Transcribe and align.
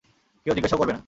কেউ 0.45 0.53
জিজ্ঞেসাও 0.55 0.79
করবে 0.79 0.93
না। 0.93 0.99